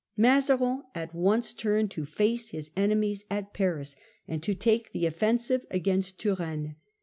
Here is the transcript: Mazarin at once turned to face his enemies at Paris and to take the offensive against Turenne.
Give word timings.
Mazarin 0.17 0.81
at 0.95 1.13
once 1.13 1.53
turned 1.53 1.91
to 1.91 2.05
face 2.05 2.49
his 2.49 2.71
enemies 2.75 3.23
at 3.29 3.53
Paris 3.53 3.95
and 4.27 4.41
to 4.41 4.55
take 4.55 4.93
the 4.93 5.05
offensive 5.05 5.63
against 5.69 6.17
Turenne. 6.17 6.77